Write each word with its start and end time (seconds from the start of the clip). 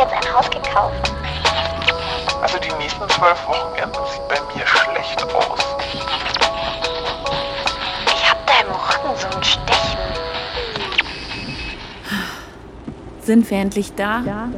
jetzt 0.00 0.12
ein 0.14 0.34
Haus 0.34 0.48
gekauft. 0.50 1.12
Also 2.40 2.58
die 2.58 2.72
nächsten 2.78 3.06
zwölf 3.10 3.46
Wochenenden 3.46 4.00
sieht 4.10 4.28
bei 4.28 4.40
mir 4.54 4.66
schlecht 4.66 5.22
aus. 5.34 5.76
Ich 8.06 8.30
hab 8.30 8.46
da 8.46 8.52
im 8.62 8.72
Rücken 8.72 9.16
so 9.16 9.26
ein 9.36 9.44
Stechen. 9.44 9.98
Sind 13.20 13.50
wir 13.50 13.58
endlich 13.58 13.94
da? 13.94 14.20
Ja. 14.20 14.48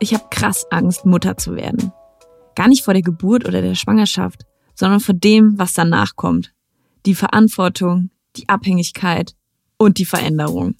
Ich 0.00 0.12
habe 0.12 0.24
krass 0.30 0.66
Angst, 0.70 1.06
Mutter 1.06 1.36
zu 1.36 1.54
werden. 1.54 1.92
Gar 2.56 2.68
nicht 2.68 2.84
vor 2.84 2.92
der 2.92 3.02
Geburt 3.02 3.46
oder 3.46 3.62
der 3.62 3.74
Schwangerschaft, 3.74 4.44
sondern 4.74 5.00
vor 5.00 5.14
dem, 5.14 5.58
was 5.58 5.72
danach 5.72 6.16
kommt. 6.16 6.52
Die 7.06 7.14
Verantwortung, 7.14 8.10
die 8.36 8.48
Abhängigkeit 8.48 9.34
und 9.76 9.98
die 9.98 10.04
Veränderung. 10.04 10.74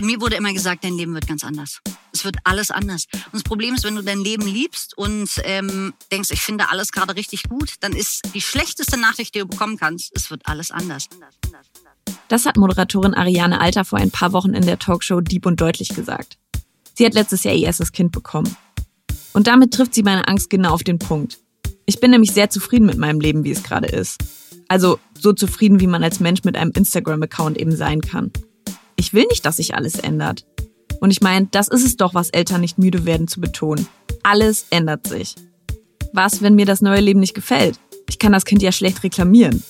Mir 0.00 0.20
wurde 0.20 0.36
immer 0.36 0.52
gesagt, 0.52 0.82
dein 0.84 0.94
Leben 0.94 1.12
wird 1.12 1.26
ganz 1.26 1.44
anders. 1.44 1.80
Es 2.12 2.24
wird 2.24 2.36
alles 2.44 2.70
anders. 2.70 3.04
Und 3.12 3.34
das 3.34 3.42
Problem 3.42 3.74
ist, 3.74 3.84
wenn 3.84 3.96
du 3.96 4.02
dein 4.02 4.20
Leben 4.20 4.46
liebst 4.46 4.96
und 4.96 5.30
ähm, 5.44 5.92
denkst, 6.10 6.30
ich 6.30 6.40
finde 6.40 6.70
alles 6.70 6.90
gerade 6.90 7.14
richtig 7.16 7.42
gut, 7.44 7.74
dann 7.80 7.92
ist 7.92 8.22
die 8.34 8.40
schlechteste 8.40 8.98
Nachricht, 8.98 9.34
die 9.34 9.40
du 9.40 9.46
bekommen 9.46 9.76
kannst, 9.76 10.10
es 10.14 10.30
wird 10.30 10.42
alles 10.46 10.70
anders. 10.70 11.06
Das 12.28 12.46
hat 12.46 12.56
Moderatorin 12.56 13.12
Ariane 13.12 13.60
Alter 13.60 13.84
vor 13.84 13.98
ein 13.98 14.10
paar 14.10 14.32
Wochen 14.32 14.54
in 14.54 14.64
der 14.64 14.78
Talkshow 14.78 15.20
Deep 15.20 15.44
und 15.44 15.60
Deutlich 15.60 15.90
gesagt. 15.90 16.38
Sie 16.94 17.04
hat 17.04 17.14
letztes 17.14 17.44
Jahr 17.44 17.54
ihr 17.54 17.66
erstes 17.66 17.92
Kind 17.92 18.12
bekommen. 18.12 18.56
Und 19.32 19.46
damit 19.46 19.72
trifft 19.72 19.94
sie 19.94 20.02
meine 20.02 20.26
Angst 20.28 20.50
genau 20.50 20.72
auf 20.72 20.82
den 20.82 20.98
Punkt. 20.98 21.38
Ich 21.86 22.00
bin 22.00 22.10
nämlich 22.10 22.32
sehr 22.32 22.50
zufrieden 22.50 22.86
mit 22.86 22.98
meinem 22.98 23.20
Leben, 23.20 23.44
wie 23.44 23.50
es 23.50 23.62
gerade 23.62 23.88
ist. 23.88 24.18
Also 24.68 24.98
so 25.18 25.32
zufrieden, 25.32 25.80
wie 25.80 25.86
man 25.86 26.04
als 26.04 26.20
Mensch 26.20 26.44
mit 26.44 26.56
einem 26.56 26.70
Instagram-Account 26.70 27.58
eben 27.58 27.74
sein 27.74 28.00
kann. 28.00 28.32
Ich 28.96 29.12
will 29.12 29.26
nicht, 29.28 29.44
dass 29.44 29.56
sich 29.56 29.74
alles 29.74 29.96
ändert. 29.96 30.46
Und 31.00 31.10
ich 31.10 31.20
meine, 31.20 31.48
das 31.50 31.68
ist 31.68 31.84
es 31.84 31.96
doch, 31.96 32.14
was 32.14 32.30
Eltern 32.30 32.60
nicht 32.60 32.78
müde 32.78 33.06
werden 33.06 33.26
zu 33.26 33.40
betonen. 33.40 33.88
Alles 34.22 34.66
ändert 34.70 35.06
sich. 35.06 35.34
Was, 36.12 36.42
wenn 36.42 36.54
mir 36.54 36.66
das 36.66 36.82
neue 36.82 37.00
Leben 37.00 37.20
nicht 37.20 37.34
gefällt? 37.34 37.80
Ich 38.08 38.18
kann 38.18 38.32
das 38.32 38.44
Kind 38.44 38.62
ja 38.62 38.72
schlecht 38.72 39.02
reklamieren. 39.02 39.62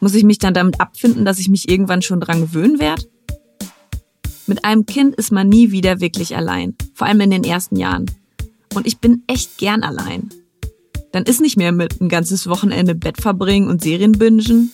Muss 0.00 0.14
ich 0.14 0.24
mich 0.24 0.38
dann 0.38 0.54
damit 0.54 0.80
abfinden, 0.80 1.24
dass 1.24 1.38
ich 1.38 1.48
mich 1.48 1.68
irgendwann 1.68 2.02
schon 2.02 2.20
dran 2.20 2.40
gewöhnen 2.40 2.78
werde? 2.78 3.04
Mit 4.46 4.64
einem 4.64 4.86
Kind 4.86 5.14
ist 5.16 5.32
man 5.32 5.48
nie 5.48 5.70
wieder 5.70 6.00
wirklich 6.00 6.36
allein, 6.36 6.76
vor 6.94 7.06
allem 7.06 7.20
in 7.20 7.30
den 7.30 7.44
ersten 7.44 7.76
Jahren. 7.76 8.06
Und 8.74 8.86
ich 8.86 8.98
bin 8.98 9.22
echt 9.26 9.58
gern 9.58 9.82
allein. 9.82 10.30
Dann 11.12 11.24
ist 11.24 11.40
nicht 11.40 11.56
mehr 11.56 11.72
mit 11.72 12.00
ein 12.00 12.08
ganzes 12.08 12.48
Wochenende 12.48 12.94
Bett 12.94 13.20
verbringen 13.20 13.68
und 13.68 13.82
Serien 13.82 14.12
bingen. 14.12 14.72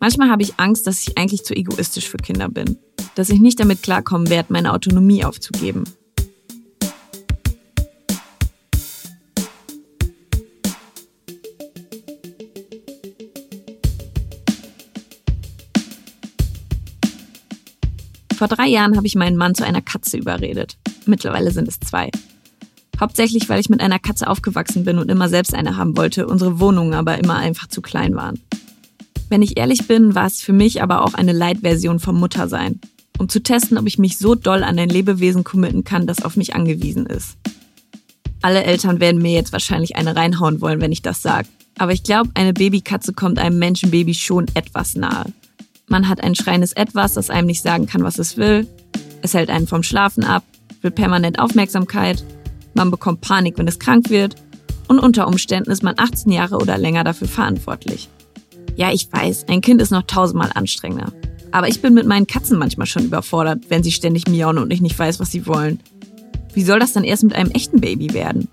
Manchmal 0.00 0.30
habe 0.30 0.42
ich 0.42 0.58
Angst, 0.58 0.86
dass 0.86 1.06
ich 1.06 1.18
eigentlich 1.18 1.44
zu 1.44 1.54
egoistisch 1.54 2.08
für 2.08 2.18
Kinder 2.18 2.48
bin. 2.48 2.78
Dass 3.16 3.30
ich 3.30 3.40
nicht 3.40 3.58
damit 3.58 3.82
klarkommen 3.82 4.30
werde, 4.30 4.52
meine 4.52 4.72
Autonomie 4.72 5.24
aufzugeben. 5.24 5.84
Vor 18.36 18.46
drei 18.46 18.68
Jahren 18.68 18.96
habe 18.96 19.08
ich 19.08 19.16
meinen 19.16 19.36
Mann 19.36 19.56
zu 19.56 19.64
einer 19.64 19.82
Katze 19.82 20.16
überredet. 20.16 20.78
Mittlerweile 21.06 21.50
sind 21.50 21.66
es 21.66 21.80
zwei. 21.80 22.08
Hauptsächlich, 23.00 23.48
weil 23.48 23.60
ich 23.60 23.68
mit 23.68 23.80
einer 23.80 23.98
Katze 23.98 24.28
aufgewachsen 24.28 24.84
bin 24.84 24.98
und 24.98 25.10
immer 25.10 25.28
selbst 25.28 25.54
eine 25.54 25.76
haben 25.76 25.96
wollte, 25.96 26.26
unsere 26.26 26.58
Wohnungen 26.58 26.94
aber 26.94 27.18
immer 27.18 27.36
einfach 27.36 27.68
zu 27.68 27.80
klein 27.80 28.16
waren. 28.16 28.40
Wenn 29.28 29.42
ich 29.42 29.58
ehrlich 29.58 29.86
bin, 29.86 30.14
war 30.14 30.26
es 30.26 30.40
für 30.40 30.52
mich 30.52 30.82
aber 30.82 31.04
auch 31.04 31.14
eine 31.14 31.32
Light-Version 31.32 32.00
vom 32.00 32.18
Muttersein, 32.18 32.80
um 33.18 33.28
zu 33.28 33.42
testen, 33.42 33.78
ob 33.78 33.86
ich 33.86 33.98
mich 33.98 34.18
so 34.18 34.34
doll 34.34 34.64
an 34.64 34.78
ein 34.78 34.88
Lebewesen 34.88 35.44
committen 35.44 35.84
kann, 35.84 36.06
das 36.06 36.24
auf 36.24 36.36
mich 36.36 36.54
angewiesen 36.54 37.06
ist. 37.06 37.36
Alle 38.40 38.64
Eltern 38.64 39.00
werden 39.00 39.20
mir 39.20 39.32
jetzt 39.32 39.52
wahrscheinlich 39.52 39.96
eine 39.96 40.16
reinhauen 40.16 40.60
wollen, 40.60 40.80
wenn 40.80 40.92
ich 40.92 41.02
das 41.02 41.22
sage. 41.22 41.48
Aber 41.76 41.92
ich 41.92 42.02
glaube, 42.02 42.30
eine 42.34 42.52
Babykatze 42.52 43.12
kommt 43.12 43.38
einem 43.38 43.58
Menschenbaby 43.58 44.14
schon 44.14 44.46
etwas 44.54 44.94
nahe. 44.94 45.26
Man 45.86 46.08
hat 46.08 46.22
ein 46.22 46.34
schreiendes 46.34 46.72
Etwas, 46.72 47.14
das 47.14 47.30
einem 47.30 47.46
nicht 47.46 47.62
sagen 47.62 47.86
kann, 47.86 48.02
was 48.02 48.18
es 48.18 48.36
will. 48.36 48.66
Es 49.22 49.34
hält 49.34 49.50
einen 49.50 49.66
vom 49.66 49.82
Schlafen 49.82 50.24
ab, 50.24 50.42
will 50.82 50.90
permanent 50.90 51.38
Aufmerksamkeit 51.38 52.24
man 52.78 52.90
bekommt 52.90 53.20
Panik, 53.20 53.58
wenn 53.58 53.68
es 53.68 53.78
krank 53.78 54.08
wird 54.08 54.36
und 54.86 54.98
unter 54.98 55.28
Umständen 55.28 55.70
ist 55.70 55.82
man 55.82 55.94
18 55.98 56.32
Jahre 56.32 56.56
oder 56.56 56.78
länger 56.78 57.04
dafür 57.04 57.28
verantwortlich. 57.28 58.08
Ja, 58.76 58.92
ich 58.92 59.12
weiß, 59.12 59.48
ein 59.48 59.60
Kind 59.60 59.82
ist 59.82 59.90
noch 59.90 60.04
tausendmal 60.04 60.50
anstrengender. 60.54 61.12
Aber 61.50 61.68
ich 61.68 61.82
bin 61.82 61.94
mit 61.94 62.06
meinen 62.06 62.26
Katzen 62.26 62.58
manchmal 62.58 62.86
schon 62.86 63.04
überfordert, 63.04 63.64
wenn 63.68 63.82
sie 63.82 63.92
ständig 63.92 64.28
miauen 64.28 64.58
und 64.58 64.72
ich 64.72 64.80
nicht 64.80 64.98
weiß, 64.98 65.18
was 65.18 65.32
sie 65.32 65.46
wollen. 65.46 65.80
Wie 66.54 66.62
soll 66.62 66.78
das 66.78 66.92
dann 66.92 67.04
erst 67.04 67.24
mit 67.24 67.34
einem 67.34 67.50
echten 67.50 67.80
Baby 67.80 68.12
werden? 68.14 68.48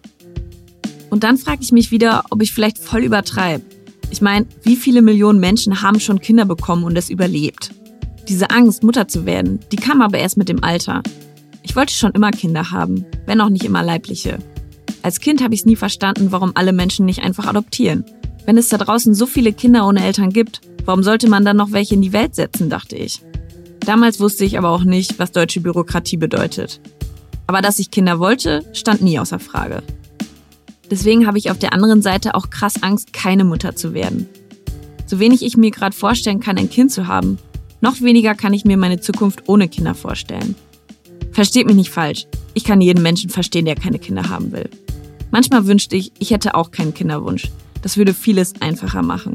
Und 1.09 1.23
dann 1.23 1.37
frage 1.37 1.61
ich 1.61 1.71
mich 1.71 1.91
wieder, 1.91 2.23
ob 2.29 2.41
ich 2.41 2.53
vielleicht 2.53 2.77
voll 2.77 3.03
übertreibe. 3.03 3.63
Ich 4.09 4.21
meine, 4.21 4.45
wie 4.63 4.75
viele 4.75 5.01
Millionen 5.01 5.39
Menschen 5.39 5.81
haben 5.81 5.99
schon 5.99 6.19
Kinder 6.19 6.45
bekommen 6.45 6.83
und 6.83 6.97
es 6.97 7.09
überlebt? 7.09 7.71
Diese 8.27 8.49
Angst, 8.49 8.83
Mutter 8.83 9.07
zu 9.07 9.25
werden, 9.25 9.59
die 9.71 9.77
kam 9.77 10.01
aber 10.01 10.17
erst 10.17 10.37
mit 10.37 10.49
dem 10.49 10.63
Alter. 10.63 11.03
Ich 11.61 11.75
wollte 11.75 11.93
schon 11.93 12.13
immer 12.13 12.31
Kinder 12.31 12.71
haben, 12.71 13.05
wenn 13.25 13.41
auch 13.41 13.49
nicht 13.49 13.65
immer 13.65 13.83
leibliche. 13.83 14.39
Als 15.01 15.19
Kind 15.19 15.43
habe 15.43 15.53
ich 15.53 15.61
es 15.61 15.65
nie 15.65 15.75
verstanden, 15.75 16.31
warum 16.31 16.51
alle 16.55 16.73
Menschen 16.73 17.05
nicht 17.05 17.21
einfach 17.21 17.45
adoptieren. 17.45 18.05
Wenn 18.45 18.57
es 18.57 18.69
da 18.69 18.77
draußen 18.77 19.13
so 19.13 19.25
viele 19.25 19.53
Kinder 19.53 19.87
ohne 19.87 20.03
Eltern 20.03 20.31
gibt, 20.31 20.61
warum 20.85 21.03
sollte 21.03 21.29
man 21.29 21.45
dann 21.45 21.57
noch 21.57 21.71
welche 21.71 21.95
in 21.95 22.01
die 22.01 22.13
Welt 22.13 22.35
setzen, 22.35 22.69
dachte 22.69 22.95
ich. 22.95 23.21
Damals 23.81 24.19
wusste 24.19 24.45
ich 24.45 24.57
aber 24.57 24.69
auch 24.69 24.83
nicht, 24.83 25.19
was 25.19 25.31
deutsche 25.31 25.61
Bürokratie 25.61 26.17
bedeutet. 26.17 26.81
Aber 27.47 27.61
dass 27.61 27.79
ich 27.79 27.91
Kinder 27.91 28.19
wollte, 28.19 28.63
stand 28.73 29.01
nie 29.01 29.19
außer 29.19 29.39
Frage. 29.39 29.83
Deswegen 30.89 31.27
habe 31.27 31.37
ich 31.37 31.51
auf 31.51 31.59
der 31.59 31.73
anderen 31.73 32.01
Seite 32.01 32.35
auch 32.35 32.49
krass 32.49 32.81
Angst, 32.81 33.13
keine 33.13 33.43
Mutter 33.43 33.75
zu 33.75 33.93
werden. 33.93 34.27
So 35.05 35.19
wenig 35.19 35.43
ich 35.43 35.57
mir 35.57 35.71
gerade 35.71 35.95
vorstellen 35.95 36.39
kann, 36.39 36.57
ein 36.57 36.69
Kind 36.69 36.91
zu 36.91 37.07
haben, 37.07 37.37
noch 37.81 38.01
weniger 38.01 38.33
kann 38.33 38.53
ich 38.53 38.65
mir 38.65 38.77
meine 38.77 38.99
Zukunft 38.99 39.43
ohne 39.47 39.67
Kinder 39.67 39.93
vorstellen. 39.93 40.55
Versteht 41.31 41.67
mich 41.67 41.75
nicht 41.75 41.91
falsch. 41.91 42.25
Ich 42.57 42.63
kann 42.63 42.79
jeden 42.79 43.03
Menschen 43.03 43.29
verstehen, 43.29 43.65
der 43.65 43.75
keine 43.75 43.99
Kinder 43.99 44.29
haben 44.29 44.53
will. 44.53 44.69
Manchmal 45.29 45.67
wünschte 45.67 45.97
ich, 45.97 46.13
ich 46.19 46.31
hätte 46.31 46.55
auch 46.55 46.71
keinen 46.71 46.93
Kinderwunsch. 46.93 47.51
Das 47.81 47.97
würde 47.97 48.13
vieles 48.13 48.59
einfacher 48.61 49.03
machen. 49.03 49.33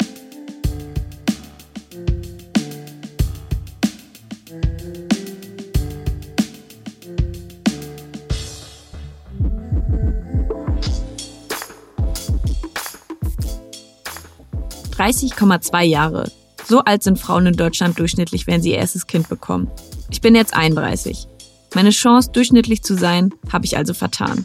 ...30,2 14.97 15.83
Jahre. 15.83 16.31
So 16.67 16.81
alt 16.81 17.03
sind 17.03 17.19
Frauen 17.19 17.47
in 17.47 17.55
Deutschland 17.55 17.99
durchschnittlich, 17.99 18.47
wenn 18.47 18.61
sie 18.61 18.73
ihr 18.73 18.77
erstes 18.77 19.07
Kind 19.07 19.31
bekommen. 19.31 19.71
Ich 20.11 20.21
bin 20.21 20.35
jetzt 20.35 20.55
31. 20.55 21.30
Meine 21.75 21.91
Chance, 21.91 22.31
durchschnittlich 22.33 22.83
zu 22.83 22.95
sein, 22.95 23.33
habe 23.53 23.65
ich 23.65 23.77
also 23.77 23.95
vertan. 23.95 24.45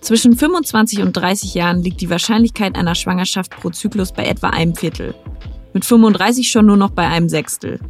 Zwischen 0.00 0.36
25 0.36 1.00
und 1.02 1.16
30 1.16 1.54
Jahren 1.54 1.82
liegt 1.82 2.00
die 2.00 2.10
Wahrscheinlichkeit 2.10 2.76
einer 2.76 2.94
Schwangerschaft 2.94 3.50
pro 3.56 3.70
Zyklus 3.70 4.12
bei 4.12 4.24
etwa 4.26 4.50
einem 4.50 4.74
Viertel. 4.74 5.14
Mit 5.72 5.84
35 5.84 6.50
schon 6.50 6.66
nur 6.66 6.76
noch 6.76 6.90
bei 6.90 7.06
einem 7.06 7.28
Sechstel. 7.28 7.80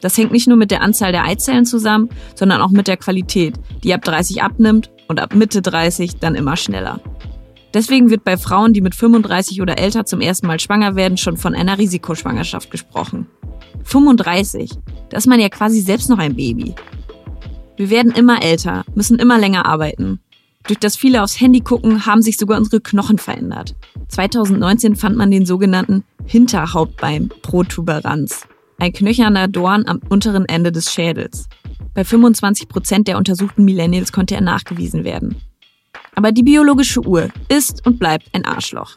Das 0.00 0.18
hängt 0.18 0.32
nicht 0.32 0.46
nur 0.46 0.58
mit 0.58 0.70
der 0.70 0.82
Anzahl 0.82 1.12
der 1.12 1.24
Eizellen 1.24 1.64
zusammen, 1.64 2.10
sondern 2.34 2.60
auch 2.60 2.70
mit 2.70 2.86
der 2.86 2.98
Qualität, 2.98 3.54
die 3.82 3.94
ab 3.94 4.02
30 4.02 4.42
abnimmt 4.42 4.90
und 5.08 5.18
ab 5.20 5.34
Mitte 5.34 5.62
30 5.62 6.16
dann 6.16 6.34
immer 6.34 6.56
schneller. 6.56 7.00
Deswegen 7.72 8.10
wird 8.10 8.22
bei 8.22 8.36
Frauen, 8.36 8.72
die 8.72 8.82
mit 8.82 8.94
35 8.94 9.62
oder 9.62 9.78
älter 9.78 10.04
zum 10.04 10.20
ersten 10.20 10.46
Mal 10.46 10.60
schwanger 10.60 10.94
werden, 10.94 11.16
schon 11.16 11.36
von 11.36 11.54
einer 11.54 11.78
Risikoschwangerschaft 11.78 12.70
gesprochen. 12.70 13.26
35. 13.84 14.70
Da 15.08 15.16
ist 15.16 15.26
man 15.26 15.40
ja 15.40 15.48
quasi 15.48 15.80
selbst 15.80 16.08
noch 16.08 16.18
ein 16.18 16.36
Baby. 16.36 16.74
Wir 17.76 17.90
werden 17.90 18.12
immer 18.12 18.42
älter, 18.42 18.84
müssen 18.94 19.18
immer 19.18 19.38
länger 19.38 19.66
arbeiten. 19.66 20.20
Durch 20.66 20.78
das 20.78 20.96
viele 20.96 21.22
aufs 21.22 21.40
Handy 21.40 21.60
gucken, 21.60 22.06
haben 22.06 22.22
sich 22.22 22.36
sogar 22.38 22.58
unsere 22.58 22.80
Knochen 22.80 23.18
verändert. 23.18 23.74
2019 24.08 24.96
fand 24.96 25.16
man 25.16 25.30
den 25.30 25.44
sogenannten 25.44 26.04
Hinterhauptbein 26.24 27.30
Protuberanz, 27.42 28.46
ein 28.78 28.92
knöcherner 28.92 29.48
Dorn 29.48 29.86
am 29.86 30.00
unteren 30.08 30.46
Ende 30.46 30.72
des 30.72 30.92
Schädels. 30.92 31.48
Bei 31.94 32.04
25 32.04 32.68
Prozent 32.68 33.08
der 33.08 33.18
untersuchten 33.18 33.64
Millennials 33.64 34.12
konnte 34.12 34.36
er 34.36 34.40
nachgewiesen 34.40 35.04
werden. 35.04 35.36
Aber 36.14 36.32
die 36.32 36.42
biologische 36.42 37.04
Uhr 37.06 37.28
ist 37.48 37.84
und 37.86 37.98
bleibt 37.98 38.28
ein 38.32 38.44
Arschloch. 38.44 38.96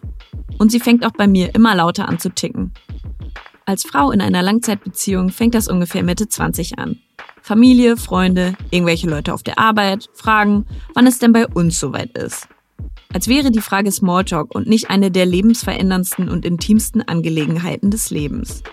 Und 0.58 0.72
sie 0.72 0.80
fängt 0.80 1.06
auch 1.06 1.12
bei 1.12 1.28
mir 1.28 1.54
immer 1.56 1.76
lauter 1.76 2.08
an 2.08 2.20
zu 2.20 2.30
ticken. 2.30 2.74
Als 3.66 3.84
Frau 3.84 4.12
in 4.12 4.22
einer 4.22 4.42
Langzeitbeziehung 4.44 5.30
fängt 5.30 5.54
das 5.54 5.68
ungefähr 5.68 6.04
Mitte 6.04 6.30
20 6.30 6.80
an. 6.80 7.00
Familie, 7.48 7.96
Freunde, 7.96 8.58
irgendwelche 8.72 9.10
Leute 9.10 9.34
auf 9.34 9.42
der 9.42 9.58
Arbeit 9.58 10.10
fragen, 10.12 10.66
wann 10.94 11.08
es 11.08 11.18
denn 11.18 11.32
bei 11.32 11.48
uns 11.48 11.80
soweit 11.80 12.18
ist. 12.18 12.50
Als 13.14 13.30
wäre 13.30 13.52
die 13.52 13.62
Frage 13.62 13.90
Smalltalk 13.90 14.54
und 14.54 14.68
nicht 14.68 14.90
eine 14.90 15.12
der 15.12 15.26
lebensveränderndsten 15.26 16.28
und 16.28 16.44
intimsten 16.44 17.08
Angelegenheiten 17.08 17.90
des 17.90 18.10
Lebens. 18.10 18.64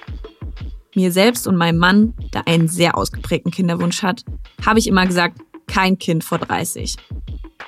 Mir 0.97 1.13
selbst 1.13 1.47
und 1.47 1.55
meinem 1.55 1.79
Mann, 1.79 2.15
der 2.33 2.49
einen 2.49 2.67
sehr 2.67 2.99
ausgeprägten 2.99 3.53
Kinderwunsch 3.53 4.03
hat, 4.03 4.25
habe 4.67 4.81
ich 4.81 4.89
immer 4.89 5.07
gesagt, 5.07 5.39
kein 5.69 5.97
Kind 6.01 6.25
vor 6.25 6.39
30. 6.39 6.97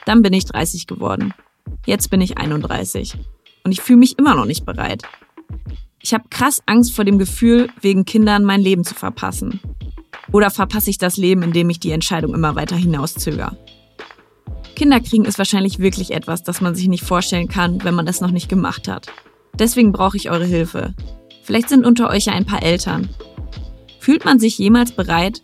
Dann 0.06 0.22
bin 0.22 0.32
ich 0.32 0.46
30 0.46 0.88
geworden. 0.88 1.34
Jetzt 1.86 2.10
bin 2.10 2.20
ich 2.20 2.36
31. 2.36 3.16
Und 3.62 3.70
ich 3.70 3.80
fühle 3.80 4.00
mich 4.00 4.18
immer 4.18 4.34
noch 4.34 4.46
nicht 4.46 4.66
bereit. 4.66 5.04
Ich 6.02 6.12
habe 6.14 6.24
krass 6.30 6.64
Angst 6.66 6.92
vor 6.96 7.04
dem 7.04 7.20
Gefühl, 7.20 7.68
wegen 7.80 8.04
Kindern 8.04 8.42
mein 8.42 8.60
Leben 8.60 8.82
zu 8.82 8.96
verpassen. 8.96 9.60
Oder 10.36 10.50
verpasse 10.50 10.90
ich 10.90 10.98
das 10.98 11.16
Leben, 11.16 11.42
indem 11.42 11.70
ich 11.70 11.80
die 11.80 11.92
Entscheidung 11.92 12.34
immer 12.34 12.56
weiter 12.56 12.76
hinauszögere? 12.76 13.56
Kinder 14.74 15.00
kriegen 15.00 15.24
ist 15.24 15.38
wahrscheinlich 15.38 15.78
wirklich 15.78 16.10
etwas, 16.10 16.42
das 16.42 16.60
man 16.60 16.74
sich 16.74 16.88
nicht 16.88 17.04
vorstellen 17.04 17.48
kann, 17.48 17.82
wenn 17.84 17.94
man 17.94 18.06
es 18.06 18.20
noch 18.20 18.30
nicht 18.30 18.50
gemacht 18.50 18.86
hat. 18.86 19.06
Deswegen 19.58 19.92
brauche 19.92 20.18
ich 20.18 20.30
eure 20.30 20.44
Hilfe. 20.44 20.92
Vielleicht 21.42 21.70
sind 21.70 21.86
unter 21.86 22.10
euch 22.10 22.26
ja 22.26 22.34
ein 22.34 22.44
paar 22.44 22.62
Eltern. 22.62 23.08
Fühlt 23.98 24.26
man 24.26 24.38
sich 24.38 24.58
jemals 24.58 24.92
bereit? 24.92 25.40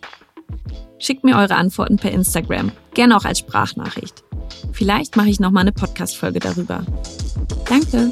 Schickt 0.99 1.23
mir 1.23 1.37
eure 1.37 1.55
Antworten 1.55 1.97
per 1.97 2.11
Instagram, 2.11 2.71
gerne 2.93 3.17
auch 3.17 3.25
als 3.25 3.39
Sprachnachricht. 3.39 4.23
Vielleicht 4.73 5.17
mache 5.17 5.29
ich 5.29 5.39
noch 5.39 5.49
mal 5.49 5.61
eine 5.61 5.71
Podcast-Folge 5.71 6.37
darüber. 6.37 6.85
Danke. 7.67 8.11